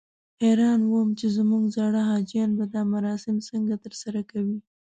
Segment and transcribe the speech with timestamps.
[0.41, 4.57] حیران وم چې زموږ زاړه حاجیان به دا مراسم څنګه ترسره کوي.